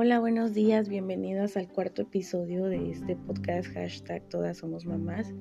[0.00, 5.34] Hola, buenos días, bienvenidas al cuarto episodio de este podcast hashtag Todas Somos Mamás.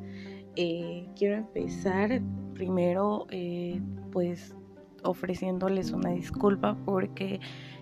[0.56, 2.24] Eh, quiero empezar
[2.56, 3.80] primero eh,
[4.12, 4.56] pues
[5.04, 7.40] ofreciéndoles una disculpa porque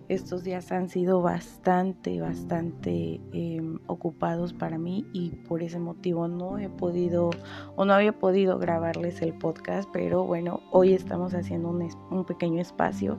[0.10, 6.60] estos días han sido bastante, bastante em, ocupados para mí y por ese motivo no
[6.60, 7.30] he podido
[7.78, 12.60] o no había podido grabarles el podcast, pero bueno, hoy estamos haciendo un, un pequeño
[12.60, 13.18] espacio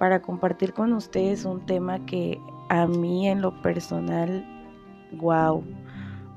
[0.00, 4.44] para compartir con ustedes un tema que a mí en lo personal,
[5.18, 5.62] wow,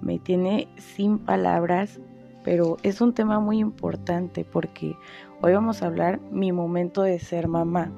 [0.01, 1.99] me tiene sin palabras,
[2.43, 4.97] pero es un tema muy importante porque
[5.41, 7.91] hoy vamos a hablar mi momento de ser mamá.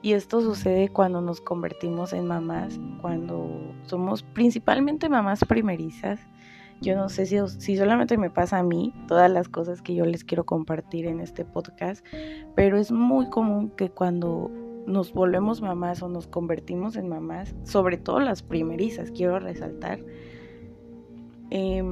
[0.00, 3.46] Y esto sucede cuando nos convertimos en mamás, cuando
[3.84, 6.18] somos principalmente mamás primerizas.
[6.80, 10.06] Yo no sé si, si, solamente me pasa a mí todas las cosas que yo
[10.06, 12.04] les quiero compartir en este podcast,
[12.56, 14.50] pero es muy común que cuando
[14.86, 20.00] nos volvemos mamás o nos convertimos en mamás, sobre todo las primerizas, quiero resaltar,
[21.50, 21.82] eh,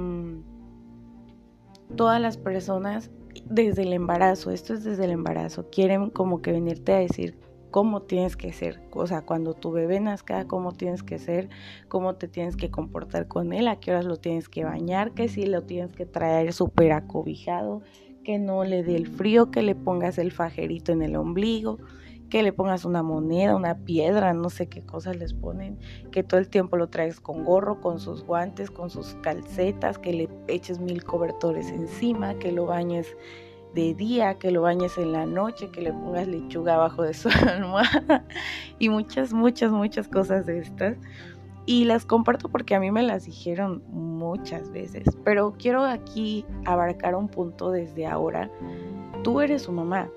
[1.96, 3.10] todas las personas
[3.44, 7.38] desde el embarazo, esto es desde el embarazo, quieren como que venirte a decir
[7.70, 11.48] cómo tienes que ser, o sea, cuando tu bebé nazca, cómo tienes que ser,
[11.88, 15.28] cómo te tienes que comportar con él, a qué horas lo tienes que bañar, que
[15.28, 17.82] si lo tienes que traer súper acobijado,
[18.24, 21.78] que no le dé el frío, que le pongas el fajerito en el ombligo,
[22.30, 25.78] que le pongas una moneda, una piedra, no sé qué cosas les ponen,
[26.12, 30.12] que todo el tiempo lo traes con gorro, con sus guantes, con sus calcetas, que
[30.12, 33.16] le eches mil cobertores encima, que lo bañes
[33.74, 37.28] de día, que lo bañes en la noche, que le pongas lechuga abajo de su
[37.48, 38.24] almohada
[38.78, 40.96] y muchas, muchas, muchas cosas de estas.
[41.66, 47.14] Y las comparto porque a mí me las dijeron muchas veces, pero quiero aquí abarcar
[47.14, 48.50] un punto desde ahora.
[49.22, 50.08] Tú eres su mamá.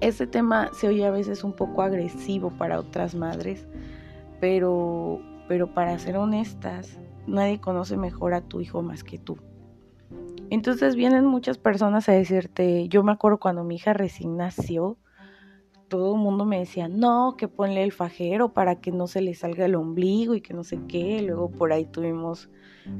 [0.00, 3.66] Este tema se oye a veces un poco agresivo para otras madres,
[4.40, 9.38] pero, pero para ser honestas, nadie conoce mejor a tu hijo más que tú.
[10.50, 14.96] Entonces vienen muchas personas a decirte, yo me acuerdo cuando mi hija recién nació,
[15.88, 19.34] todo el mundo me decía, no, que ponle el fajero para que no se le
[19.34, 21.22] salga el ombligo y que no sé qué.
[21.22, 22.50] Luego por ahí tuvimos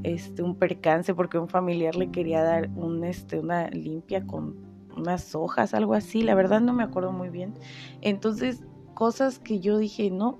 [0.03, 4.57] este un percance porque un familiar le quería dar un este una limpia con
[4.97, 7.55] unas hojas, algo así, la verdad no me acuerdo muy bien.
[8.01, 8.63] Entonces,
[8.95, 10.39] cosas que yo dije, no.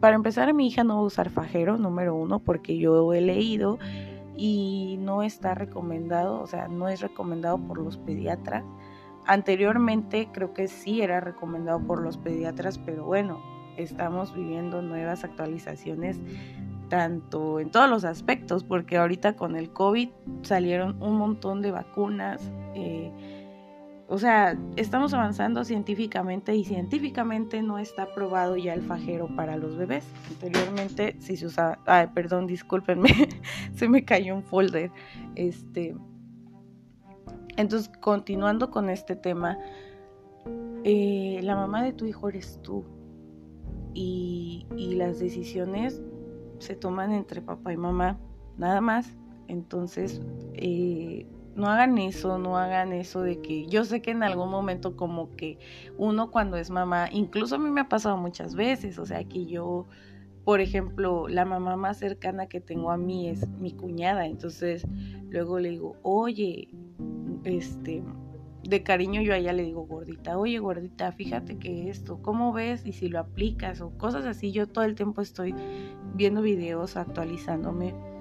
[0.00, 3.78] Para empezar, mi hija no va a usar fajero, número uno, porque yo he leído
[4.36, 8.64] y no está recomendado, o sea, no es recomendado por los pediatras.
[9.26, 13.40] Anteriormente creo que sí era recomendado por los pediatras, pero bueno,
[13.76, 16.18] estamos viviendo nuevas actualizaciones
[16.88, 20.10] tanto en todos los aspectos, porque ahorita con el COVID
[20.42, 22.42] salieron un montón de vacunas.
[22.74, 23.10] Eh,
[24.12, 29.74] o sea, estamos avanzando científicamente y científicamente no está probado ya el fajero para los
[29.74, 30.04] bebés.
[30.28, 33.08] Anteriormente sí se usaba, ay, perdón, discúlpenme,
[33.74, 34.90] se me cayó un folder.
[35.34, 35.96] Este,
[37.56, 39.56] entonces, continuando con este tema,
[40.84, 42.84] eh, la mamá de tu hijo eres tú
[43.94, 46.02] y, y las decisiones
[46.58, 48.18] se toman entre papá y mamá,
[48.58, 49.16] nada más.
[49.48, 50.20] Entonces,
[50.52, 54.96] eh, no hagan eso, no hagan eso de que yo sé que en algún momento
[54.96, 55.58] como que
[55.98, 59.46] uno cuando es mamá, incluso a mí me ha pasado muchas veces, o sea que
[59.46, 59.86] yo,
[60.44, 64.86] por ejemplo, la mamá más cercana que tengo a mí es mi cuñada, entonces
[65.28, 66.68] luego le digo, oye,
[67.44, 68.02] este,
[68.62, 72.86] de cariño yo a ella le digo gordita, oye gordita, fíjate que esto, ¿cómo ves?
[72.86, 75.54] Y si lo aplicas o cosas así, yo todo el tiempo estoy
[76.14, 78.11] viendo videos, actualizándome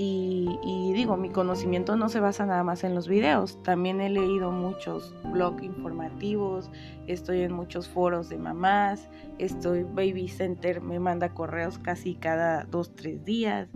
[0.00, 4.52] y, digo, mi conocimiento no se basa nada más en los videos, también he leído
[4.52, 6.70] muchos blogs informativos,
[7.08, 12.94] estoy en muchos foros de mamás, estoy Baby Center, me manda correos casi cada dos,
[12.94, 13.68] tres días,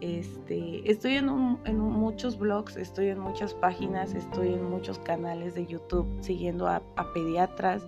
[0.00, 6.06] este, estoy en, muchos blogs, estoy en muchas páginas, estoy en muchos canales de YouTube
[6.20, 6.82] siguiendo a,
[7.14, 7.86] pediatras.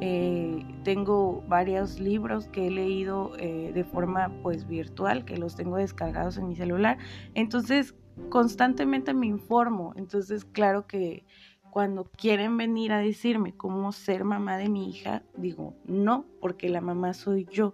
[0.00, 5.76] Eh, tengo varios libros que he leído eh, de forma pues virtual, que los tengo
[5.76, 6.98] descargados en mi celular.
[7.34, 7.94] Entonces,
[8.28, 9.92] constantemente me informo.
[9.96, 11.24] Entonces, claro que
[11.70, 16.80] cuando quieren venir a decirme cómo ser mamá de mi hija, digo, no, porque la
[16.80, 17.72] mamá soy yo.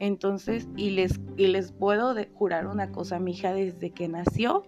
[0.00, 4.64] Entonces, y les, y les puedo jurar una cosa, mi hija desde que nació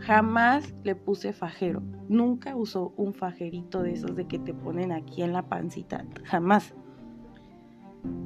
[0.00, 1.82] jamás le puse fajero.
[2.08, 6.74] Nunca usó un fajerito de esos de que te ponen aquí en la pancita, jamás.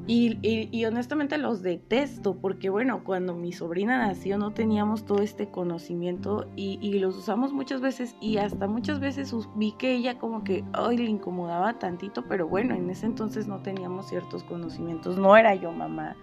[0.06, 6.48] Y, honestamente los detesto porque bueno, cuando mi sobrina nació no teníamos todo este conocimiento
[6.56, 10.64] y, y, los usamos muchas veces y hasta muchas veces vi que ella como que
[10.72, 15.54] ay, le incomodaba tantito, pero bueno, en ese entonces no teníamos ciertos conocimientos, no era
[15.54, 16.16] yo mamá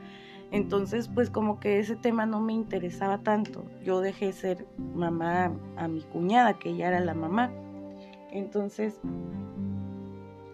[0.54, 3.66] Entonces, pues como que ese tema no me interesaba tanto.
[3.84, 7.52] Yo dejé ser mamá a mi cuñada, que ella era la mamá.
[8.32, 9.02] Entonces,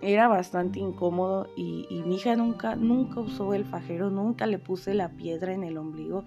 [0.01, 4.93] era bastante incómodo y, y, mi hija nunca, nunca usó el fajero, nunca le puse
[4.93, 6.23] la piedra en el ombligo.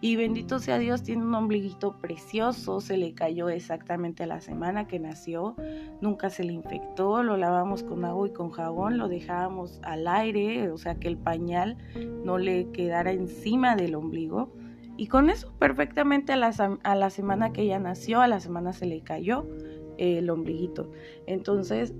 [0.00, 4.86] Y bendito sea Dios, tiene un ombliguito precioso, se le cayó exactamente a la semana
[4.86, 5.56] que nació,
[6.02, 10.70] nunca se le infectó, lo lavamos con agua y con jabón, lo dejábamos al aire,
[10.70, 11.78] o sea que el pañal
[12.24, 14.52] no le quedara encima del ombligo.
[14.98, 18.72] Y con eso perfectamente a la, a la semana que ella nació, a la semana
[18.72, 19.46] se le cayó
[19.98, 20.90] el ombliguito.
[21.26, 21.94] Entonces,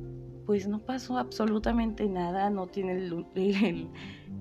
[0.47, 3.89] pues no pasó absolutamente nada, no tiene el,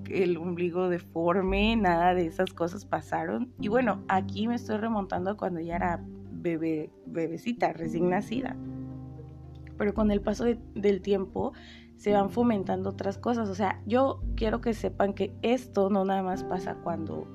[0.08, 3.52] el, ombligo deforme, nada de esas cosas pasaron.
[3.60, 6.00] Y bueno, aquí me estoy remontando cuando ya era
[6.30, 8.56] bebé, bebecita, recién nacida.
[9.76, 10.44] Pero con el paso
[10.74, 11.52] del tiempo
[11.96, 13.48] se van fomentando otras cosas.
[13.48, 17.26] O sea, yo quiero que sepan que esto no nada más pasa cuando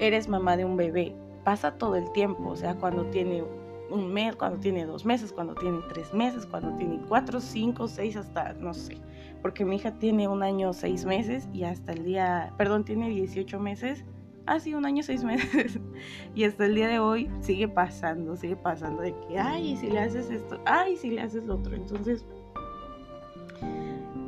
[0.00, 2.48] eres mamá de un bebé, pasa todo el tiempo.
[2.48, 3.44] O sea, cuando tiene
[3.90, 8.16] un mes, cuando tiene dos meses, cuando tiene tres meses, cuando tiene cuatro, cinco, seis,
[8.16, 8.98] hasta no sé.
[9.42, 13.60] Porque mi hija tiene un año, seis meses y hasta el día, perdón, tiene 18
[13.60, 14.04] meses.
[14.46, 15.78] Ah, sí, un año, seis meses.
[16.34, 20.00] y hasta el día de hoy sigue pasando, sigue pasando de que, ay, si le
[20.00, 21.74] haces esto, ay, si le haces lo otro.
[21.74, 22.24] Entonces,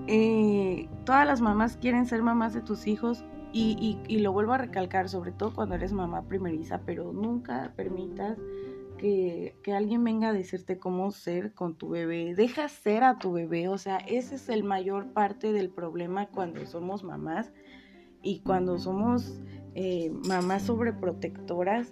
[0.06, 4.52] eh, todas las mamás quieren ser mamás de tus hijos y, y, y, lo vuelvo
[4.52, 8.38] a recalcar, sobre todo cuando eres mamá primeriza, pero nunca permitas
[8.98, 12.34] que, alguien venga a decirte cómo ser con tu bebé.
[12.34, 13.68] Deja ser a tu bebé.
[13.68, 17.52] O sea, ese es el mayor parte del problema cuando somos mamás
[18.22, 19.40] y cuando somos
[19.74, 21.88] eh, mamás sobreprotectoras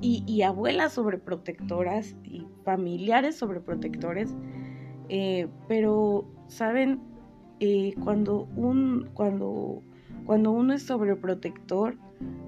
[0.00, 4.34] y, y, abuelas sobreprotectoras y familiares sobreprotectores.
[5.08, 7.00] Eh, pero, ¿saben?
[7.60, 9.82] Eh, cuando, un, cuando,
[10.26, 11.98] cuando uno es sobreprotector,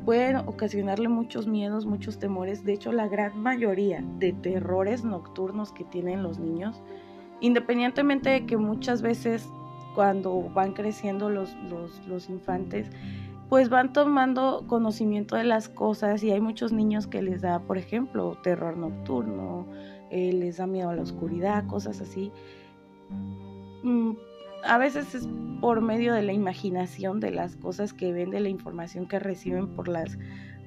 [0.05, 2.64] pueden ocasionarle muchos miedos, muchos temores.
[2.64, 6.81] De hecho, la gran mayoría de terrores nocturnos que tienen los niños,
[7.40, 9.49] independientemente de que muchas veces
[9.94, 11.56] cuando van creciendo los,
[12.06, 12.88] los, infantes,
[13.49, 17.78] pues van tomando conocimiento de las cosas y hay muchos niños que les da, por
[17.78, 19.67] ejemplo, terror nocturno,
[20.11, 22.31] eh, les da miedo a la oscuridad, cosas así.
[24.64, 25.29] A veces es
[25.61, 29.69] por medio de la imaginación de las cosas que ven, de la información que reciben
[29.69, 30.19] por las,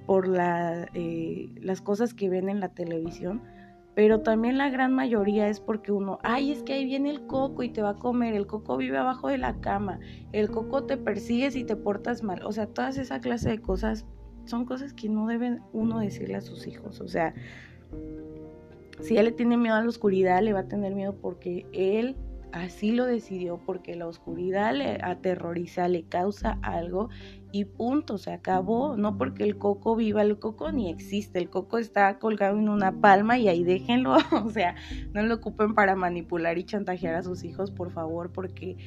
[0.06, 0.28] por
[0.94, 3.42] eh, las cosas que ven en la televisión,
[3.96, 7.64] pero también la gran mayoría es porque uno, ay, es que ahí viene el coco
[7.64, 10.00] y te va a comer, el coco vive abajo de la cama,
[10.32, 14.06] el coco te persigue si te portas mal, o sea, todas esa clase de cosas
[14.46, 17.34] son cosas que no deben uno decirle a sus hijos, o sea,
[19.02, 22.16] si él le tiene miedo a la oscuridad, le va a tener miedo porque él
[22.52, 27.10] así lo decidió porque la oscuridad le aterroriza, le causa algo
[27.52, 28.96] y punto, se acabó.
[28.98, 33.02] No porque el coco viva, el coco ni existe, el coco está colgado en una
[33.02, 34.16] palma y ahí déjenlo,
[34.46, 34.76] o sea,
[35.14, 38.78] no lo ocupen para manipular y chantajear a sus hijos, por favor, porque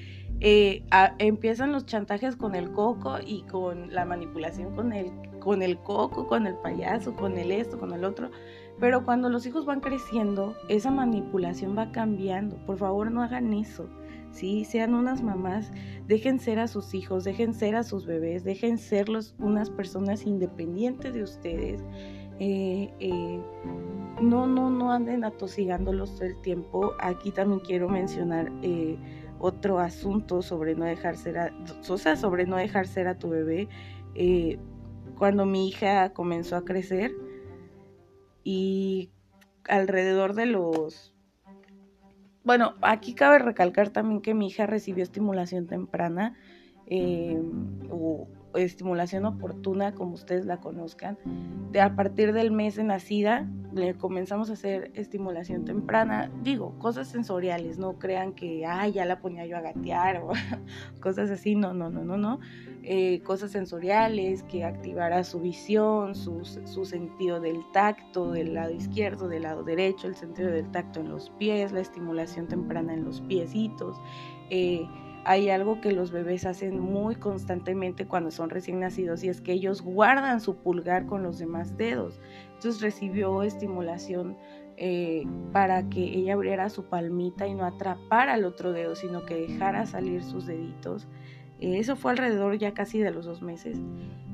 [0.41, 0.85] eh,
[1.19, 6.27] empiezan los chantajes con el coco y con la manipulación con el, con el coco,
[6.27, 8.31] con el payaso, con el esto, con el otro
[8.81, 12.57] pero cuando los hijos van creciendo, esa manipulación va cambiando.
[12.67, 13.89] Por favor, no hagan eso.
[14.33, 14.65] ¿sí?
[14.65, 15.71] Sean unas mamás,
[16.07, 19.07] dejen ser a sus hijos, dejen ser a sus bebés, dejen ser
[19.39, 21.85] unas personas independientes de ustedes.
[22.41, 23.41] Eh, eh,
[24.21, 26.93] no, no, no anden atosigándolos todo el tiempo.
[26.99, 28.99] Aquí también quiero mencionar eh,
[29.39, 31.53] otro asunto sobre no dejar ser a,
[31.89, 33.69] o sea, sobre no dejar ser a tu bebé.
[35.19, 37.13] cuando mi hija comenzó a crecer,
[38.45, 39.11] y
[39.65, 41.15] alrededor de los...
[42.45, 46.37] Bueno, aquí cabe recalcar también que mi hija recibió estimulación temprana
[46.87, 47.41] eh,
[48.55, 51.19] estimulación oportuna, como ustedes la conozcan.
[51.71, 56.31] De a partir del mes de nacida, le comenzamos a hacer estimulación temprana.
[56.43, 60.33] Digo, cosas sensoriales, no crean que, ay, ya la ponía yo a gatear o
[61.01, 61.55] cosas así.
[61.55, 62.41] No, no, no, no, no.
[62.85, 69.29] Eh, cosas sensoriales que activara su visión, su, su sentido del tacto del lado izquierdo,
[69.29, 73.21] del lado derecho, el sentido del tacto en los pies, la estimulación temprana en los
[73.21, 74.01] piecitos.
[74.51, 74.85] Eh,
[75.25, 79.53] hay algo que los bebés hacen muy constantemente cuando son recién nacidos y es que
[79.53, 82.21] ellos guardan su pulgar con los demás dedos.
[82.55, 84.37] Entonces recibió estimulación
[84.77, 89.35] eh, para que ella abriera su palmita y no atrapara el otro dedo, sino que
[89.35, 91.07] dejara salir sus deditos.
[91.61, 93.79] Eh, eso fue alrededor ya casi de los dos meses,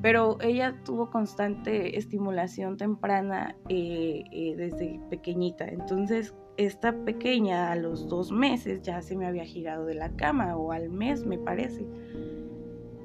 [0.01, 4.23] pero ella tuvo constante estimulación temprana eh,
[4.57, 5.65] desde pequeñita.
[5.65, 10.57] Entonces esta pequeña a los dos meses ya se me había girado de la cama
[10.57, 11.87] o al mes me parece.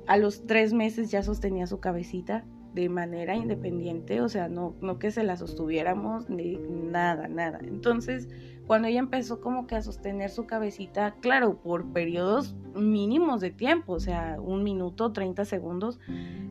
[0.06, 4.98] a los tres meses ya sostenía su cabecita de manera independiente, o sea, no, no
[4.98, 7.60] que se la sostuviéramos ni nada, nada.
[7.62, 8.28] Entonces,
[8.66, 13.92] cuando ella empezó como que a sostener su cabecita, claro, por periodos mínimos de tiempo,
[13.92, 16.00] o sea, un minuto, 30 segundos.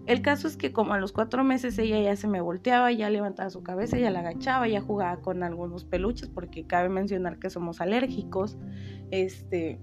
[0.06, 3.10] El caso es que como a los cuatro meses ella ya se me volteaba, ya
[3.10, 7.50] levantaba su cabeza, ya la agachaba, ya jugaba con algunos peluches, porque cabe mencionar que
[7.50, 8.58] somos alérgicos,
[9.12, 9.80] este,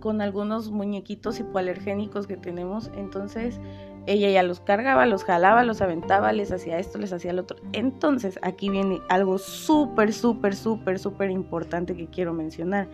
[0.00, 3.60] con algunos muñequitos hipoalergénicos que tenemos, entonces
[4.06, 7.58] ella ya los cargaba, los jalaba, los aventaba, les hacía esto, les hacía lo otro.
[7.72, 12.88] Entonces, aquí viene algo súper, súper, súper, súper importante que quiero mencionar.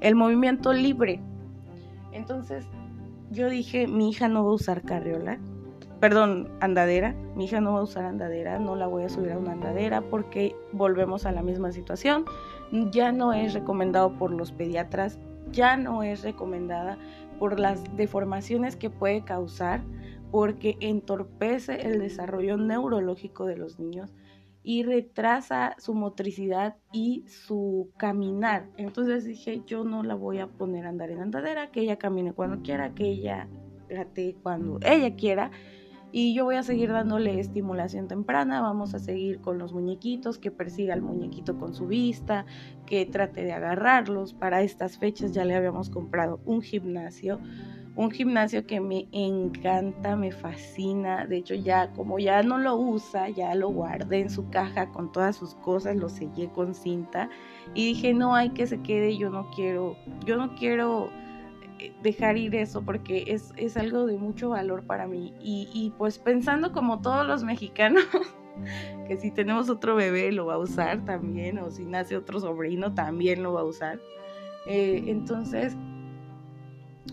[0.00, 1.20] El movimiento libre.
[2.12, 2.66] Entonces,
[3.30, 5.38] yo dije, mi hija no va a usar carriola.
[6.00, 7.14] Perdón, andadera.
[7.36, 10.02] Mi hija no va a usar andadera, no la voy a subir a una andadera
[10.02, 12.24] porque volvemos a la misma situación.
[12.90, 15.18] Ya no es recomendado por los pediatras,
[15.52, 16.98] ya no es recomendada
[17.38, 19.82] por las deformaciones que puede causar
[20.30, 24.12] porque entorpece el desarrollo neurológico de los niños
[24.62, 28.68] y retrasa su motricidad y su caminar.
[28.76, 32.32] Entonces dije, yo no la voy a poner a andar en andadera, que ella camine
[32.32, 33.48] cuando quiera, que ella
[33.88, 35.52] gate cuando ella quiera.
[36.10, 40.50] Y yo voy a seguir dándole estimulación temprana, vamos a seguir con los muñequitos, que
[40.50, 42.46] persiga al muñequito con su vista,
[42.86, 44.34] que trate de agarrarlos.
[44.34, 47.38] Para estas fechas ya le habíamos comprado un gimnasio
[47.96, 51.26] un gimnasio que me encanta, me fascina.
[51.26, 55.10] De hecho, ya como ya no lo usa, ya lo guardé en su caja con
[55.10, 57.30] todas sus cosas, lo sellé con cinta
[57.74, 61.08] y dije, "No hay que se quede, yo no quiero, yo no quiero
[61.78, 65.90] eh, dejar ir eso porque es, es algo de mucho valor para mí." Y, y
[65.96, 68.04] pues pensando como todos los mexicanos
[69.08, 72.92] que si tenemos otro bebé lo va a usar también, o si nace otro sobrino
[72.92, 73.98] también lo va a usar.
[74.66, 75.76] Eh, entonces,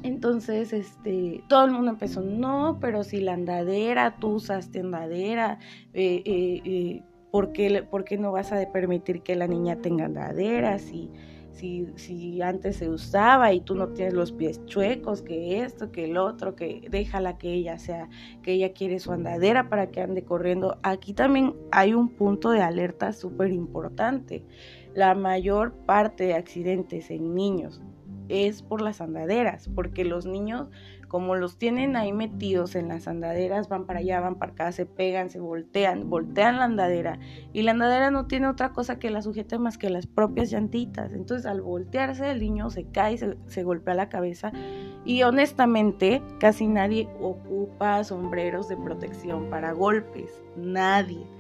[0.01, 5.59] entonces, este, todo el mundo empezó, no, pero si la andadera, tú usaste andadera,
[5.93, 10.05] eh, eh, eh, ¿por, qué, ¿por, qué, no vas a permitir que la niña tenga
[10.05, 10.79] andadera?
[10.79, 11.11] Si,
[11.51, 16.05] si, si antes se usaba y tú no tienes los pies chuecos, que esto, que
[16.05, 18.09] el otro, que déjala que ella sea,
[18.41, 20.79] que ella quiere su andadera para que ande corriendo.
[20.83, 24.43] Aquí también hay un punto de alerta súper importante.
[24.95, 27.81] La mayor parte de accidentes en niños
[28.29, 30.67] es por las andaderas, porque los niños,
[31.07, 34.85] como los tienen ahí metidos en las andaderas, van para allá, van para acá, se
[34.85, 37.19] pegan, se voltean, voltean la andadera,
[37.53, 41.11] y la andadera no tiene otra cosa que la sujete más que las propias llantitas.
[41.13, 44.51] Entonces, al voltearse, el niño se cae, se golpea la cabeza,
[45.05, 51.32] y honestamente, casi nadie ocupa sombreros de protección para golpes, nadie.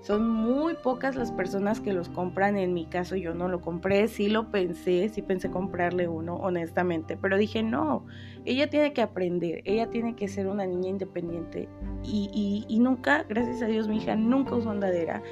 [0.00, 2.56] Son muy pocas las personas que los compran.
[2.56, 7.18] En mi caso yo no lo compré, sí lo pensé, sí pensé comprarle uno, honestamente,
[7.18, 8.06] pero dije no,
[8.46, 11.68] ella tiene que aprender, ella tiene que ser una niña independiente
[12.02, 15.22] y, y, nunca, gracias a Dios mi hija nunca usó andadera.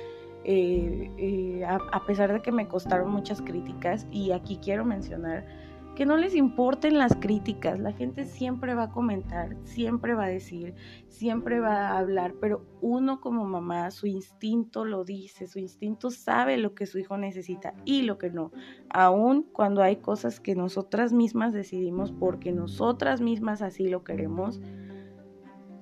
[0.44, 5.44] Eh, eh, a pesar de que me costaron muchas críticas y aquí quiero mencionar
[5.98, 10.28] que no les importen las críticas, la gente siempre va a comentar, siempre va a
[10.28, 10.76] decir,
[11.08, 16.56] siempre va a hablar, pero uno como mamá, su instinto lo dice, su instinto sabe
[16.56, 18.52] lo que su hijo necesita y lo que no,
[18.90, 24.60] aun cuando hay cosas que nosotras mismas decidimos porque nosotras mismas así lo queremos.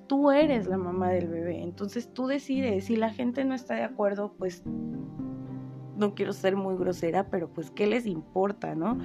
[0.07, 3.83] Tú eres la mamá del bebé, entonces tú decides, si la gente no está de
[3.83, 4.63] acuerdo, pues
[5.97, 8.99] no quiero ser muy grosera, pero pues qué les importa, ¿no?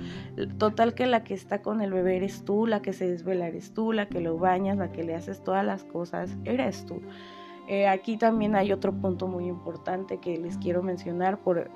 [0.59, 3.75] Total que la que está con el bebé eres tú, la que se desvela eres
[3.75, 7.01] tú, la que lo bañas, la que le haces todas las cosas, eres tú.
[7.69, 11.39] Eh, aquí también hay otro punto muy importante que les quiero mencionar.
[11.39, 11.71] Por,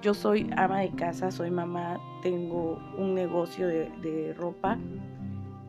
[0.00, 4.78] yo soy ama de casa, soy mamá, tengo un negocio de, ropa.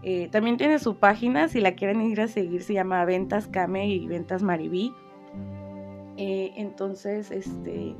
[0.04, 3.88] Eh, también tiene su página, si la quieren ir a seguir, se llama Ventas Kame
[3.88, 4.94] y Ventas Maribí.
[6.18, 7.96] Eh, entonces, este,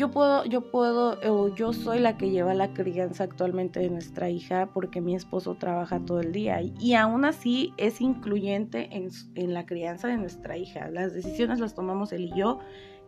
[0.00, 4.30] yo puedo, yo puedo, o yo soy la que lleva la crianza actualmente de nuestra
[4.30, 9.52] hija porque mi esposo trabaja todo el día y, aún así es incluyente en, en,
[9.52, 10.88] la crianza de nuestra hija.
[10.88, 12.60] Las decisiones las tomamos él y yo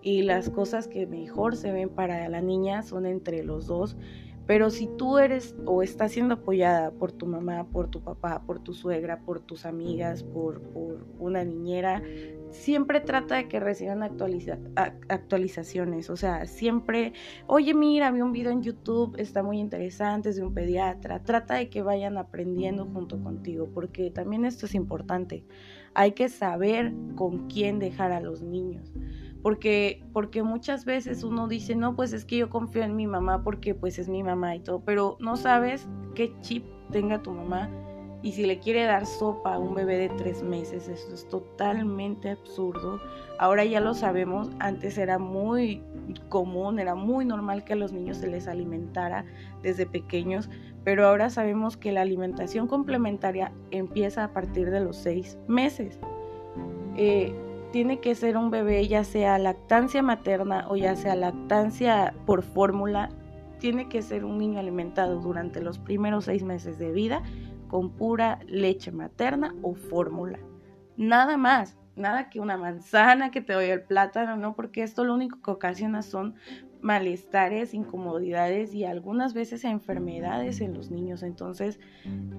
[0.03, 3.97] y las cosas que mejor se ven para la niña son entre los dos.
[4.47, 8.59] Pero si tú eres o estás siendo apoyada por tu mamá, por tu papá, por
[8.59, 12.03] tu suegra, por tus amigas, por, por una niñera,
[12.53, 17.15] siempre trata de que reciban actualizaciones, o sea, siempre,
[17.47, 21.55] oye, mira, vi un video en YouTube, está muy interesante, es de un pediatra, trata
[21.55, 25.45] de que vayan aprendiendo junto contigo, porque también esto es importante,
[25.95, 28.93] hay que saber con quién dejar a los niños.
[29.43, 33.43] Porque, porque muchas veces uno dice, no, pues es que yo confío en mi mamá
[33.43, 37.69] porque pues es mi mamá y todo, pero no sabes qué chip tenga tu mamá
[38.23, 42.31] Y si le quiere dar sopa a un bebé de tres meses, esto es totalmente
[42.31, 43.01] absurdo.
[43.39, 45.83] Ahora ya lo sabemos, antes era muy
[46.29, 49.25] común, era muy normal que a los niños se les alimentara
[49.63, 50.49] desde pequeños,
[50.85, 55.99] pero ahora sabemos que la alimentación complementaria empieza a partir de los seis meses.
[56.97, 57.35] Eh,
[57.73, 63.09] tiene que ser un bebé ya sea lactancia materna o ya sea lactancia por fórmula,
[63.59, 67.23] tiene que ser un niño alimentado durante los primeros seis meses de vida
[67.73, 70.39] con pura leche materna o fórmula.
[70.99, 75.15] Nada más, nada que una manzana que te doy el plátano, no, porque esto lo
[75.15, 76.35] único que ocasiona son
[76.83, 81.23] malestares, incomodidades y algunas veces enfermedades en los niños.
[81.23, 81.81] Entonces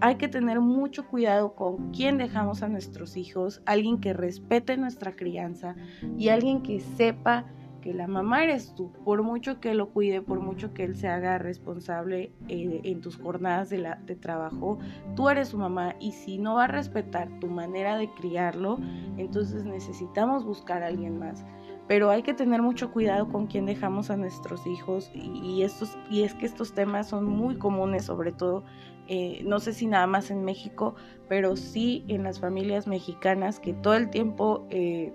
[0.02, 5.16] hay que tener mucho cuidado con quién dejamos a nuestros hijos, alguien que respete nuestra
[5.16, 5.76] crianza
[6.16, 7.48] y alguien que sepa
[7.84, 11.10] que la mamá eres tú, por mucho que lo cuide, por mucho que él se
[11.10, 14.80] haga responsable eh, en tus jornadas de, la, de trabajo,
[15.18, 15.94] tú eres su mamá.
[16.00, 18.80] Y si no va a respetar tu manera de criarlo,
[19.18, 21.44] entonces necesitamos buscar a alguien más.
[21.90, 25.12] Pero hay que tener mucho cuidado con quién dejamos a nuestros hijos.
[25.14, 28.64] Y, estos, y es que estos temas son muy comunes, sobre todo,
[29.10, 30.96] eh, no sé si nada más en México,
[31.28, 34.66] pero sí en las familias mexicanas que todo el tiempo...
[34.70, 35.14] Eh,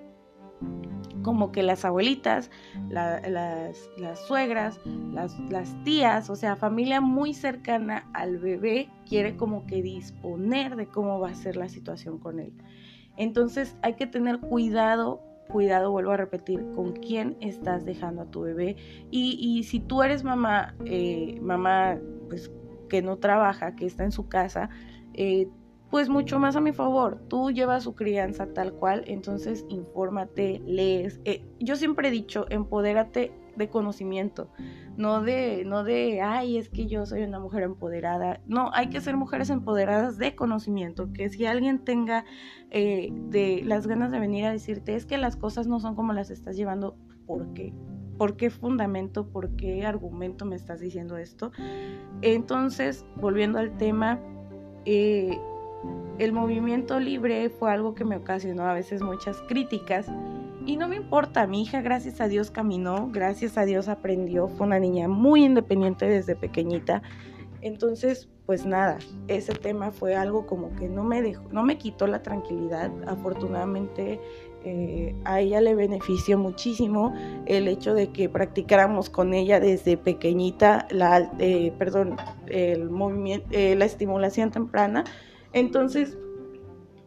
[1.23, 2.51] como que las abuelitas,
[2.89, 3.79] las,
[4.27, 4.81] suegras,
[5.13, 10.87] las, las, tías, o sea, familia muy cercana al bebé quiere como que disponer de
[10.87, 12.53] cómo va a ser la situación con él.
[13.17, 18.43] Entonces hay que tener cuidado cuidado, vuelvo a repetir, con quién estás dejando a tu
[18.43, 18.77] bebé.
[19.11, 21.99] Y, si tú eres mamá, eh, mamá
[22.29, 22.53] pues,
[22.89, 24.69] que no trabaja, que está en su casa,
[25.15, 25.49] eh,
[25.91, 27.21] pues mucho más a mi favor.
[27.29, 31.21] Tú llevas su crianza tal cual, entonces infórmate, lees.
[31.25, 34.51] Eh, yo siempre he dicho, empodérate de conocimiento,
[34.97, 38.41] no de, no de, ay, es que yo soy una mujer empoderada.
[38.47, 42.25] No, hay que ser mujeres empoderadas de conocimiento, que si alguien tenga
[42.71, 46.13] eh, de las ganas de venir a decirte, es que las cosas no son como
[46.13, 47.75] las estás llevando, ¿por qué?
[48.17, 51.53] ¿Por qué fundamento, por qué argumento me estás diciendo esto?
[52.23, 54.21] Entonces, volviendo al tema,
[54.85, 55.39] eh,
[56.19, 60.07] el movimiento libre fue algo que me ocasionó a veces muchas críticas
[60.67, 64.67] y no me importa, mi hija gracias a Dios caminó, gracias a Dios aprendió, fue
[64.67, 67.03] una niña muy independiente desde pequeñita.
[67.63, 72.07] Entonces, pues nada, ese tema fue algo como que no me dejó, no me quitó
[72.07, 72.91] la tranquilidad.
[73.07, 74.21] Afortunadamente
[74.65, 77.15] eh, a ella le benefició muchísimo
[77.47, 83.75] el hecho de que practicáramos con ella desde pequeñita la, eh, perdón, el movimiento, eh,
[83.77, 85.05] la estimulación temprana.
[85.53, 86.17] Entonces,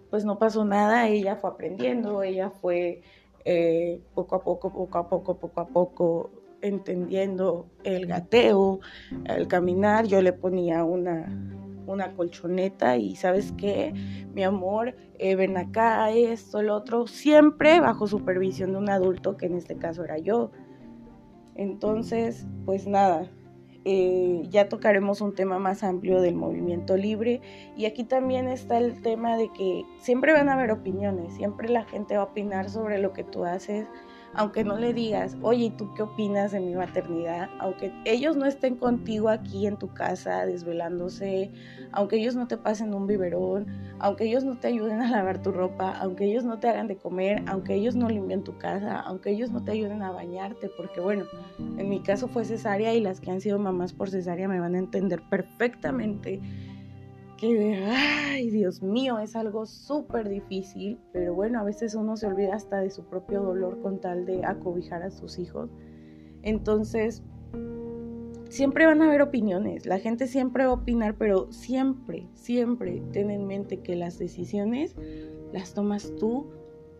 [0.09, 3.01] pues no pasó nada, ella fue aprendiendo, ella fue
[3.45, 8.79] eh, poco a poco, poco a poco, poco a poco, entendiendo el gateo,
[9.25, 11.27] el caminar, yo le ponía una,
[11.87, 13.93] una colchoneta y sabes qué,
[14.33, 19.47] mi amor, eh, ven acá, esto, lo otro, siempre bajo supervisión de un adulto, que
[19.47, 20.51] en este caso era yo.
[21.55, 23.29] Entonces, pues nada,
[23.83, 27.41] eh, ya tocaremos un tema más amplio del movimiento libre.
[27.75, 31.83] Y aquí también está el tema de que siempre van a haber opiniones, siempre la
[31.85, 33.87] gente va a opinar sobre lo que tú haces,
[34.33, 37.49] aunque no le digas, oye, ¿tú qué opinas de mi maternidad?
[37.59, 41.51] Aunque ellos no estén contigo aquí en tu casa desvelándose,
[41.91, 43.67] aunque ellos no te pasen un biberón,
[43.99, 46.97] aunque ellos no te ayuden a lavar tu ropa, aunque ellos no te hagan de
[46.97, 51.01] comer, aunque ellos no limpien tu casa, aunque ellos no te ayuden a bañarte, porque
[51.01, 51.25] bueno,
[51.59, 54.75] en mi caso fue cesárea y las que han sido mamás por cesárea me van
[54.75, 56.39] a entender perfectamente
[57.41, 62.53] que, ay, Dios mío, es algo súper difícil, pero bueno, a veces uno se olvida
[62.53, 65.71] hasta de su propio dolor con tal de acobijar a sus hijos.
[66.43, 67.23] Entonces,
[68.47, 73.31] siempre van a haber opiniones, la gente siempre va a opinar, pero siempre, siempre ten
[73.31, 74.95] en mente que las decisiones
[75.51, 76.45] las tomas tú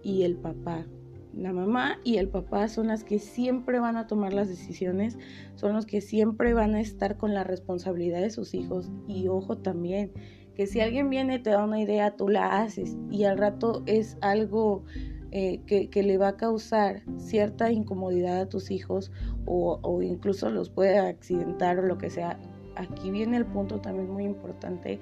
[0.01, 0.87] y el papá.
[1.33, 5.17] La mamá y el papá son las que siempre van a tomar las decisiones,
[5.55, 8.91] son los que siempre van a estar con la responsabilidad de sus hijos.
[9.07, 10.11] Y ojo también,
[10.55, 13.83] que si alguien viene y te da una idea, tú la haces y al rato
[13.85, 14.83] es algo
[15.31, 19.13] eh, que, le va a causar cierta incomodidad a tus hijos
[19.45, 22.37] o, o incluso los puede accidentar o lo que sea.
[22.75, 24.99] Aquí viene el punto también muy importante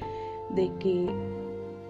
[0.55, 1.07] de que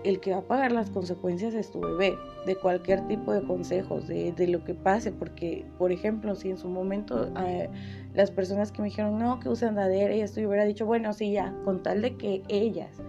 [0.04, 4.08] el que va a pagar las consecuencias es tu bebé, de cualquier tipo de consejos,
[4.08, 7.70] de, lo que pase, porque, por ejemplo, si en su momento eh,
[8.14, 11.12] las personas que me dijeron, no, que usan andadera y esto, yo hubiera dicho, bueno,
[11.14, 13.02] sí, ya, con tal de que ellas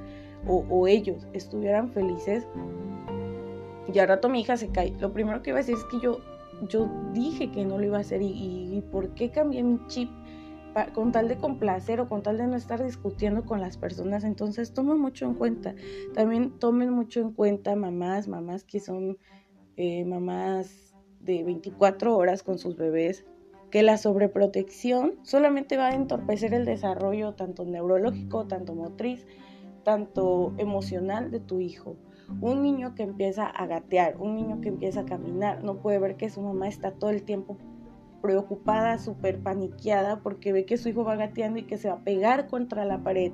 [0.46, 2.46] o, ellos estuvieran felices,
[3.92, 6.00] y al rato mi hija se cae, lo primero que iba a decir es que
[6.00, 6.20] yo,
[6.68, 10.11] yo dije que no lo iba a hacer y, y por qué cambié mi chip
[10.94, 14.24] con tal de complacer o con tal de no estar discutiendo con las personas.
[14.24, 15.74] Entonces, toma mucho en cuenta.
[16.14, 19.18] También tomen mucho en cuenta mamás, mamás que son
[19.76, 23.24] eh, mamás de 24 horas con sus bebés,
[23.70, 29.26] que la sobreprotección solamente va a entorpecer el desarrollo tanto neurológico, tanto motriz,
[29.85, 31.96] tanto emocional de tu hijo.
[32.40, 36.16] Un niño que empieza a gatear, un niño que empieza a caminar, no puede ver
[36.16, 37.59] que su mamá está todo el tiempo
[38.20, 42.04] preocupada, súper paniqueada porque ve que su hijo va gateando y que se va a
[42.04, 43.33] pegar contra la pared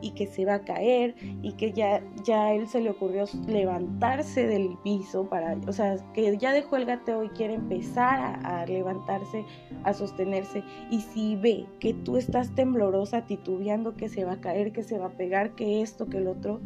[0.00, 3.24] y que se va a caer y que ya, ya a él se le ocurrió
[3.46, 8.60] levantarse del piso para, o sea, que ya dejó el gateo y quiere empezar a,
[8.60, 9.44] a levantarse,
[9.84, 14.72] a sostenerse y si ve que tú estás temblorosa, titubeando que se va a caer,
[14.72, 16.60] que se va a pegar, que esto, que el otro,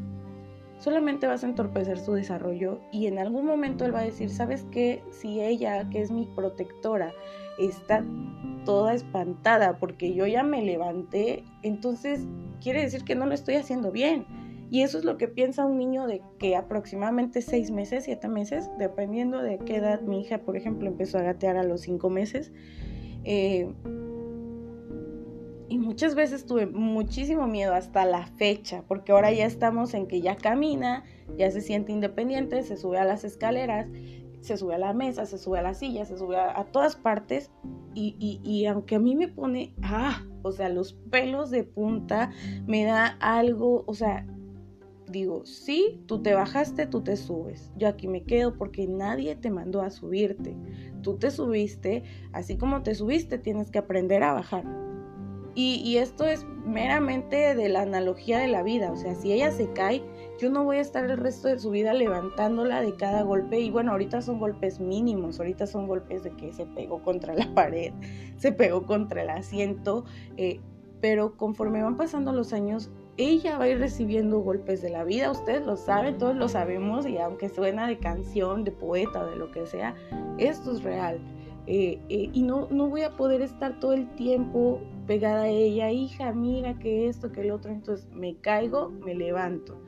[0.83, 4.67] solamente vas a entorpecer su desarrollo y en algún momento él va a decir, ¿sabes
[4.73, 5.01] qué?
[5.13, 7.13] Si ella, que es mi protectora,
[7.59, 8.05] está
[8.65, 12.27] toda espantada porque yo ya me levanté, entonces
[12.61, 14.27] quiere decir que no lo estoy haciendo bien.
[14.71, 18.71] Y eso es lo que piensa un niño de que aproximadamente seis meses, siete meses,
[18.79, 22.53] dependiendo de qué edad mi hija, por ejemplo, empezó a gatear a los cinco meses.
[23.25, 23.71] Eh,
[25.73, 30.21] y muchas veces tuve muchísimo miedo hasta la fecha, porque ahora ya estamos en que
[30.21, 31.05] ya camina,
[31.39, 33.89] ya se siente independiente, se sube a las escaleras,
[34.43, 37.51] se sube a la mesa, se sube a la silla, se sube a, todas partes.
[37.95, 42.31] Y, y, y, aunque a mí me pone, ah, o sea, los pelos de punta,
[42.67, 44.27] me da algo, o sea,
[45.13, 47.71] digo, sí, tú te bajaste, tú te subes.
[47.77, 50.57] Yo aquí me quedo porque nadie te mandó a subirte.
[51.03, 52.03] Tú te subiste,
[52.33, 54.65] así como te subiste, tienes que aprender a bajar.
[55.55, 59.71] Y, esto es meramente de la analogía de la vida, o sea, si ella se
[59.73, 60.03] cae,
[60.43, 63.71] yo no voy a estar el resto de su vida levantándola de cada golpe y
[63.71, 67.93] bueno, ahorita son golpes mínimos, ahorita son golpes de que se pegó contra la pared,
[68.39, 70.05] se pegó contra el asiento,
[70.37, 70.59] eh,
[71.01, 75.31] pero conforme van pasando los años, ella va a ir recibiendo golpes de la vida,
[75.31, 79.53] ustedes lo saben, todos lo sabemos y aunque suena de canción, de poeta, de lo
[79.53, 79.95] que sea,
[80.39, 81.21] esto es real.
[81.69, 85.93] Eh, eh, y no, no voy a poder estar todo el tiempo pegada a ella,
[85.93, 89.81] hija, mira que esto, que el otro, entonces me caigo, me levanto,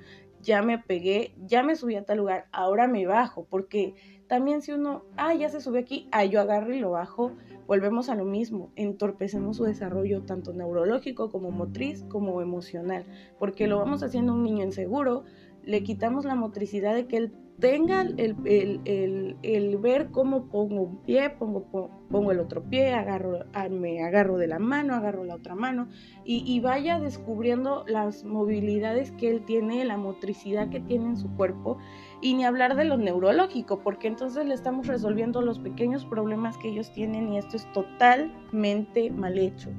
[0.44, 3.94] ya me pegué, ya me subí a tal lugar, ahora me bajo, porque
[4.28, 7.32] también si uno, ah, ya se sube aquí, ah, yo agarro y lo bajo,
[7.66, 13.04] volvemos a lo mismo, entorpecemos su desarrollo tanto neurológico como motriz como emocional,
[13.38, 15.24] porque lo vamos haciendo un niño inseguro,
[15.62, 21.64] le quitamos la motricidad de que él tenga el, ver cómo pongo un pie, pongo,
[22.10, 25.88] pongo el otro pie, agarro, me agarro de la mano, agarro la otra mano
[26.24, 31.78] y, vaya descubriendo las movilidades que él tiene, la motricidad que tiene en su cuerpo
[32.20, 36.68] y ni hablar de lo neurológico, porque entonces le estamos resolviendo los pequeños problemas que
[36.68, 39.70] ellos tienen y esto es totalmente mal hecho.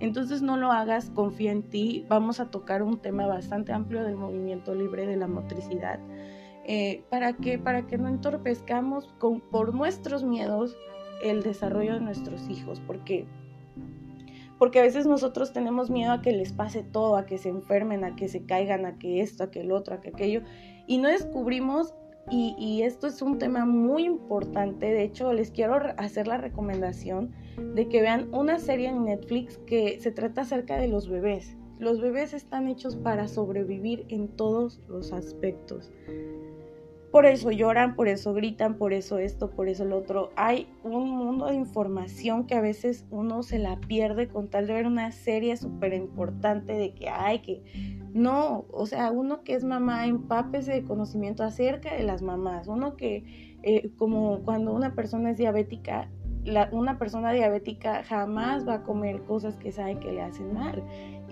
[0.00, 4.16] Entonces no lo hagas, confía en ti, vamos a tocar un tema bastante amplio del
[4.16, 5.98] movimiento libre de la motricidad.
[6.66, 10.76] Eh, para, que, para que no entorpezcamos con, por nuestros miedos
[11.22, 13.26] el desarrollo de nuestros hijos, porque,
[14.58, 18.02] porque a veces nosotros tenemos miedo a que les pase todo, a que se enfermen,
[18.02, 20.40] a que se caigan, a que esto, a que el otro, a que aquello,
[20.86, 21.94] y no descubrimos,
[22.30, 27.32] y, y esto es un tema muy importante, de hecho les quiero hacer la recomendación
[27.74, 31.58] de que vean una serie en Netflix que se trata acerca de los bebés.
[31.78, 35.92] Los bebés están hechos para sobrevivir en todos los aspectos.
[37.14, 40.32] Por eso lloran, por eso gritan, por eso esto, por eso lo otro.
[40.34, 44.72] Hay un mundo de información que a veces uno se la pierde con tal de
[44.72, 47.62] ver una serie súper importante de que hay que...
[48.12, 52.66] No, o sea, uno que es mamá, empápese de conocimiento acerca de las mamás.
[52.66, 56.10] Uno que, eh, como cuando una persona es diabética,
[56.72, 60.82] una persona diabética jamás va a comer cosas que sabe que le hacen mal.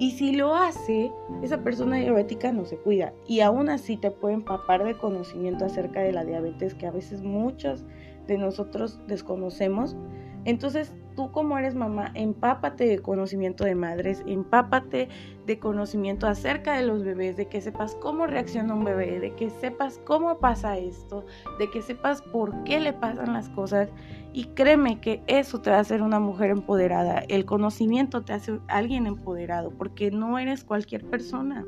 [0.03, 1.13] Y si lo hace,
[1.45, 3.13] esa persona diabética no se cuida.
[3.25, 7.23] Y aún así te puede empapar de conocimiento acerca de la diabetes que a veces
[7.23, 7.85] muchos
[8.27, 9.95] de nosotros desconocemos.
[10.45, 15.09] Entonces tú como eres mamá, empápate de conocimiento de madres, empápate
[15.47, 19.51] de conocimiento acerca de los bebés, de que sepas cómo reacciona un bebé, de que
[19.51, 21.25] sepas cómo pasa esto,
[21.59, 23.91] de que sepas por qué le pasan las cosas.
[24.33, 27.19] Y créeme que eso te va a hacer una mujer empoderada.
[27.29, 31.67] El conocimiento te hace alguien empoderado, porque no eres cualquier persona.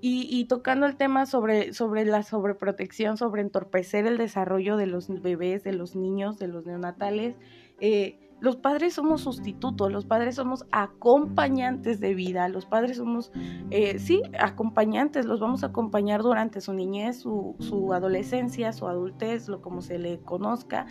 [0.00, 5.64] Y, tocando el tema sobre, sobre la sobreprotección, sobre entorpecer el desarrollo de los bebés,
[5.64, 7.36] de los niños, de los neonatales,
[7.80, 13.32] eh, los padres somos sustitutos, los padres somos acompañantes de vida, los padres somos,
[13.70, 19.48] eh, sí, acompañantes, los vamos a acompañar durante su niñez, su, su adolescencia, su adultez,
[19.48, 20.86] lo como se le conozca,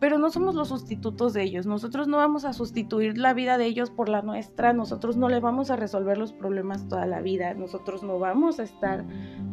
[0.00, 1.66] pero no somos los sustitutos de ellos.
[1.66, 5.40] Nosotros no vamos a sustituir la vida de ellos por la nuestra, nosotros no le
[5.40, 9.04] vamos a resolver los problemas toda la vida, nosotros no vamos a estar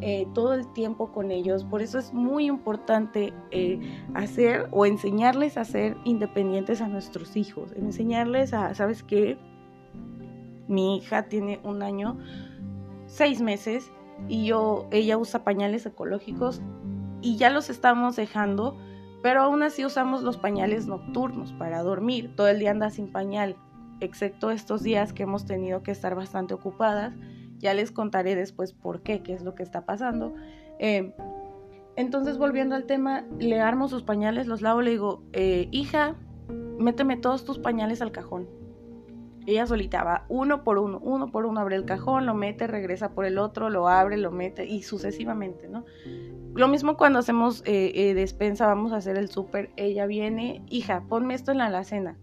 [0.01, 1.63] eh, todo el tiempo con ellos.
[1.63, 3.79] Por eso es muy importante eh,
[4.13, 9.37] hacer o enseñarles a ser independientes a nuestros hijos, enseñarles a, ¿sabes qué?
[10.67, 12.17] Mi hija tiene un año,
[13.07, 13.91] seis meses,
[14.27, 16.61] y yo, ella usa pañales ecológicos
[17.21, 18.77] y ya los estamos dejando
[19.25, 22.35] pero aún así usamos los pañales nocturnos para dormir.
[22.35, 23.55] Todo el día anda sin pañal,
[23.99, 27.15] excepto estos días que hemos tenido que estar bastante ocupadas.
[27.57, 30.35] Ya les contaré después por qué, qué es lo que está pasando.
[30.77, 31.15] Eh,
[31.95, 36.13] entonces, volviendo al tema, le armo sus pañales, los lavo, le digo, eh, hija,
[36.77, 38.47] méteme todos tus pañales al cajón.
[39.45, 43.11] Ella solita va uno por uno, uno por uno, abre el cajón, lo mete, regresa
[43.11, 45.85] por el otro, lo abre, lo mete y sucesivamente, ¿no?
[46.53, 51.03] Lo mismo cuando hacemos eh, eh, despensa, vamos a hacer el súper, ella viene, hija,
[51.07, 52.17] ponme esto en la alacena.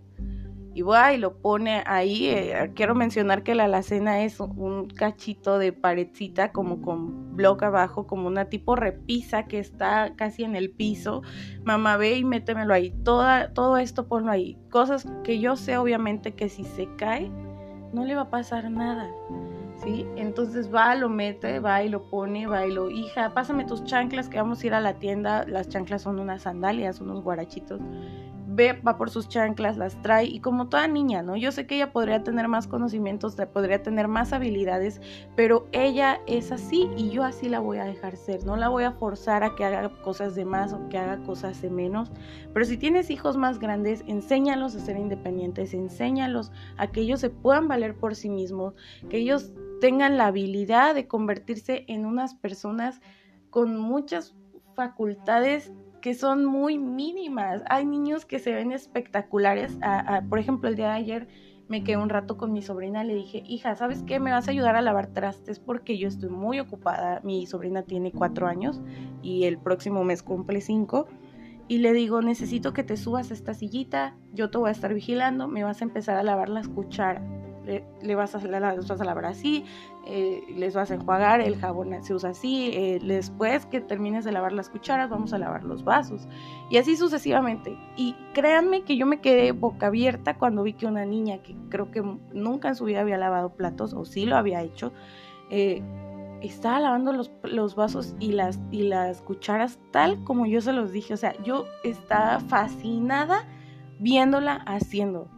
[0.75, 2.29] Y va y lo pone ahí.
[2.29, 8.07] Eh, quiero mencionar que la alacena es un cachito de paredcita como con bloque abajo,
[8.07, 11.23] como una tipo repisa que está casi en el piso.
[11.65, 12.91] Mamá ve y métemelo ahí.
[13.05, 14.59] Toda, todo esto ponlo ahí.
[14.71, 17.31] Cosas que yo sé obviamente que si se cae,
[17.93, 19.11] no le va a pasar nada.
[19.83, 20.07] ¿sí?
[20.17, 24.29] Entonces va, lo mete, va y lo pone, va y lo, hija, pásame tus chanclas
[24.29, 25.45] que vamos a ir a la tienda.
[25.47, 27.81] Las chanclas son unas sandalias, unos guarachitos.
[28.55, 31.37] Ve, va por sus chanclas, las trae y como toda niña, ¿no?
[31.37, 35.01] Yo sé que ella podría tener más conocimientos, podría tener más habilidades,
[35.35, 38.45] pero ella es así y yo así la voy a dejar ser.
[38.45, 41.63] No la voy a forzar a que haga cosas de más o que haga cosas
[41.63, 42.13] de menos.
[42.53, 47.31] Pero si tienes hijos más grandes, enséñalos a ser independientes, enséñalos a que ellos se
[47.31, 48.75] puedan valer por sí mismos,
[49.09, 53.01] que ellos tengan la habilidad de convertirse en unas personas
[53.49, 54.35] con muchas
[54.75, 57.63] facultades que son muy mínimas.
[57.71, 59.79] Hay niños que se ven espectaculares.
[60.29, 61.29] por ejemplo, el día de ayer
[61.69, 64.21] me quedé un rato con mi sobrina, le dije, hija, ¿sabes qué?
[64.21, 67.21] Me vas a ayudar a lavar trastes porque yo estoy muy ocupada.
[67.25, 68.83] Mi sobrina tiene cuatro años
[69.23, 71.07] y el próximo mes cumple cinco.
[71.69, 74.93] Y le digo, necesito que te subas a esta sillita, yo te voy a estar
[74.93, 77.23] vigilando, me vas a empezar a lavar las cucharas
[77.65, 79.65] le, vas, a, vas a lavar así,
[80.07, 84.33] eh, les vas a enjuagar, el jabón se usa así, eh, después que termines de
[84.33, 86.29] lavar las cucharas vamos a lavar los vasos
[86.71, 87.79] y así sucesivamente.
[87.97, 91.91] Y créanme que yo me quedé boca abierta cuando vi que una niña que creo
[91.91, 94.93] que nunca en su vida había lavado platos o sí lo había hecho,
[95.51, 95.83] eh,
[96.41, 100.93] estaba lavando los, los, vasos y las, y las cucharas tal como yo se los
[100.93, 101.15] dije.
[101.15, 103.47] O sea, yo estaba fascinada
[104.01, 105.29] viéndola haciendo.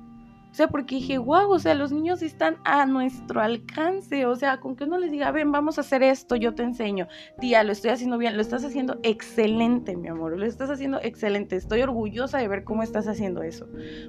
[0.55, 4.25] O sea, porque dije, wow, o sea, los niños están a nuestro alcance.
[4.25, 7.09] O sea, con que uno les diga, ven, vamos a hacer esto, yo te enseño.
[7.41, 11.57] Tía, lo estoy haciendo bien, lo estás haciendo excelente, mi amor, lo estás haciendo excelente.
[11.57, 13.67] Estoy orgullosa de ver cómo estás haciendo eso.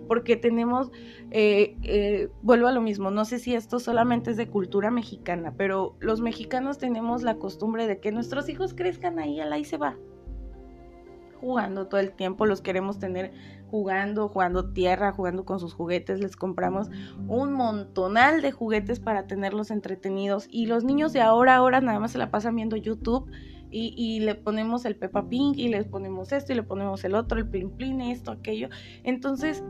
[0.08, 0.92] Porque tenemos,
[1.32, 5.56] eh, eh, vuelvo a lo mismo, no sé si esto solamente es de cultura mexicana,
[5.58, 9.78] pero los mexicanos tenemos la costumbre de que nuestros hijos crezcan ahí, al ahí se
[9.78, 9.98] va
[11.40, 13.34] jugando todo el tiempo, los queremos tener
[13.70, 16.90] jugando, jugando tierra, jugando con sus juguetes, les compramos
[17.28, 22.12] un montonal de juguetes para tenerlos entretenidos y los niños de ahora ahora nada más
[22.12, 23.30] se la pasan viendo YouTube
[23.72, 27.16] y, y, le ponemos el Peppa Pink y les ponemos esto y le ponemos el
[27.16, 28.70] otro, el Plin Plin, esto, aquello.
[29.04, 29.64] Entonces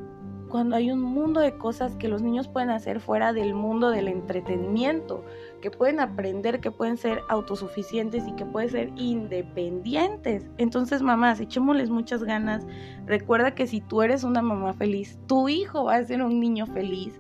[0.50, 4.08] cuando hay un mundo de cosas que los niños pueden hacer fuera del mundo del
[4.08, 5.26] entretenimiento,
[5.62, 10.48] que pueden aprender, que pueden ser autosuficientes y que pueden ser independientes.
[10.58, 12.66] Entonces, mamás, echémosles muchas ganas.
[13.06, 16.66] Recuerda que si tú eres una mamá feliz, tu hijo va a ser un niño
[16.68, 17.20] feliz.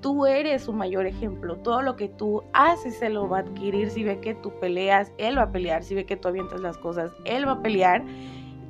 [0.00, 1.56] Tú eres su mayor ejemplo.
[1.56, 3.90] Todo lo que tú haces, se lo va a adquirir.
[3.90, 5.82] Si ve que tú peleas, él va a pelear.
[5.82, 8.04] Si ve que tú avientas las cosas, él va a pelear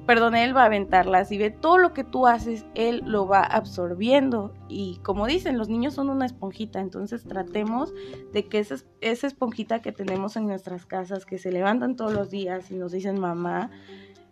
[0.07, 3.43] perdón, él va a aventarlas y ve todo lo que tú haces, él lo va
[3.43, 4.53] absorbiendo.
[4.69, 7.93] Y como dicen, los niños son una esponjita, entonces tratemos
[8.33, 12.71] de que esa, esponjita que tenemos en nuestras casas, que se levantan todos los días
[12.71, 13.71] y nos dicen mamá,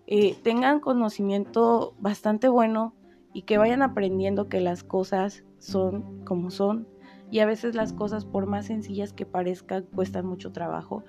[0.07, 2.95] eh, tengan conocimiento bastante bueno
[3.33, 6.87] y que vayan aprendiendo que las cosas son como son.
[7.31, 11.03] Y a veces las cosas, por más sencillas que parezcan, cuestan mucho trabajo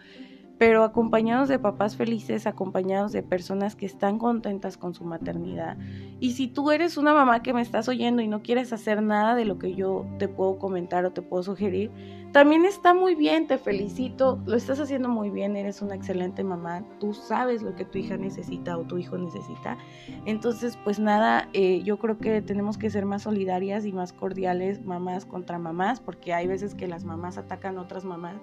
[0.64, 5.76] pero acompañados de papás felices, acompañados de personas que están contentas con su maternidad.
[6.22, 9.36] Y si tú eres una mamá que me estás oyendo y no quieres hacer nada
[9.36, 11.92] de lo que yo te puedo comentar o te puedo sugerir,
[12.34, 16.84] también está muy bien, te felicito, lo estás haciendo muy bien, eres una excelente mamá,
[17.00, 19.78] tú sabes lo que tu hija necesita o tu hijo necesita.
[20.26, 24.84] Entonces, pues nada, eh, yo creo que tenemos que ser más solidarias y más cordiales
[24.84, 28.36] mamás contra mamás, porque hay veces que las mamás atacan a otras mamás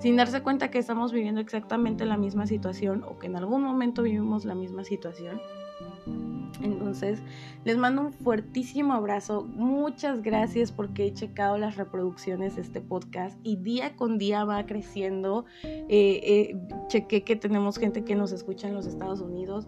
[0.00, 4.02] sin darse cuenta que estamos viviendo exactamente la misma situación o que en algún momento
[4.02, 5.40] vivimos la misma situación.
[6.62, 7.20] Entonces,
[7.64, 9.44] les mando un fuertísimo abrazo.
[9.44, 14.64] Muchas gracias porque he checado las reproducciones de este podcast y día con día va
[14.66, 15.44] creciendo.
[15.64, 16.56] Eh, eh,
[16.88, 19.66] chequé que tenemos gente que nos escucha en los Estados Unidos.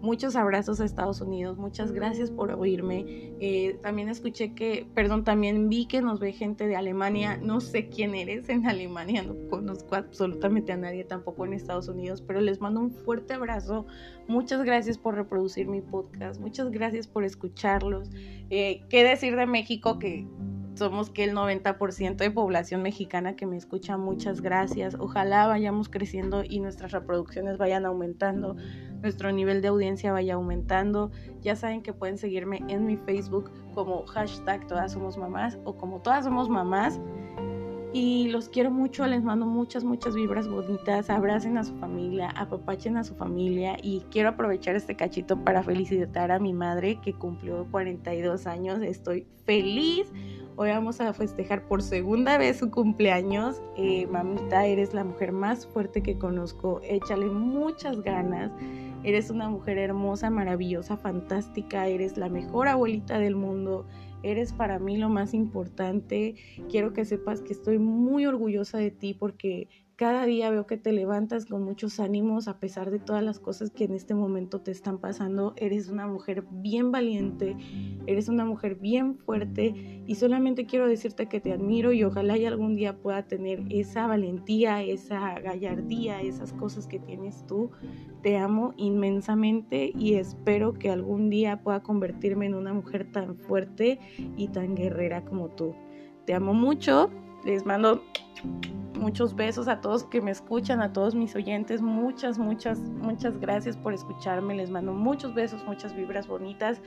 [0.00, 3.34] Muchos abrazos a Estados Unidos, muchas gracias por oírme.
[3.40, 7.38] Eh, también escuché que, perdón, también vi que nos ve gente de Alemania.
[7.42, 12.22] No sé quién eres en Alemania, no conozco absolutamente a nadie tampoco en Estados Unidos,
[12.22, 13.86] pero les mando un fuerte abrazo.
[14.28, 18.10] Muchas gracias por reproducir mi podcast, muchas gracias por escucharlos.
[18.50, 20.26] Eh, ¿Qué decir de México que
[20.76, 24.94] somos que el 90% de población mexicana que me escucha, muchas gracias.
[24.98, 28.56] Ojalá vayamos creciendo y nuestras reproducciones vayan aumentando,
[29.00, 31.10] nuestro nivel de audiencia vaya aumentando.
[31.40, 36.02] Ya saben que pueden seguirme en mi Facebook como hashtag Todas Somos Mamás o como
[36.02, 37.00] Todas Somos Mamás.
[37.98, 41.08] Y los quiero mucho, les mando muchas, muchas vibras bonitas.
[41.08, 43.78] Abracen a su familia, apapachen a su familia.
[43.82, 48.82] Y quiero aprovechar este cachito para felicitar a mi madre que cumplió 42 años.
[48.82, 50.12] Estoy feliz
[50.58, 53.60] Hoy vamos a festejar por segunda vez su cumpleaños.
[53.76, 56.80] Eh, mamita, eres la mujer más fuerte que conozco.
[56.82, 58.50] Échale muchas ganas.
[59.06, 61.86] Eres una mujer hermosa, maravillosa, fantástica.
[61.86, 63.86] Eres la mejor abuelita del mundo.
[64.24, 66.34] Eres para mí lo más importante.
[66.68, 70.92] Quiero que sepas que estoy muy orgullosa de ti porque cada día veo que te
[70.92, 74.70] levantas con muchos ánimos a pesar de todas las cosas que en este momento te
[74.70, 75.54] están pasando.
[75.56, 77.56] Eres una mujer bien valiente,
[78.06, 82.44] eres una mujer bien fuerte y solamente quiero decirte que te admiro y ojalá y
[82.44, 87.70] algún día pueda tener esa valentía, esa gallardía, esas cosas que tienes tú.
[88.22, 93.98] Te amo inmensamente y espero que algún día pueda convertirme en una mujer tan fuerte
[94.36, 95.74] y tan guerrera como tú.
[96.26, 97.10] Te amo mucho,
[97.46, 98.02] les mando
[98.96, 101.80] muchos besos a todos que me escuchan, a todos mis oyentes.
[101.80, 104.54] Muchas, muchas, muchas gracias por escucharme.
[104.56, 106.80] Les mando muchos besos, muchas vibras bonitas.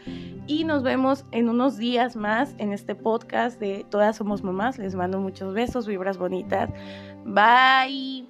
[0.47, 4.77] Y nos vemos en unos días más en este podcast de Todas Somos Mamás.
[4.77, 6.69] Les mando muchos besos, vibras bonitas.
[7.25, 8.27] Bye.